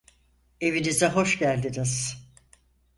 Evinize 0.61 1.09
hoş 1.09 1.37
geldiniz. 1.39 2.23